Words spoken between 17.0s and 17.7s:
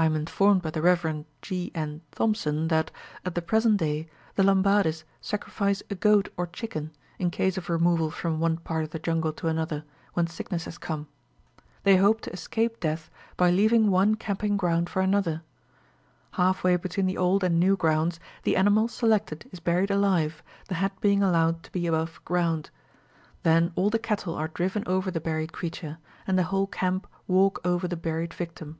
the old and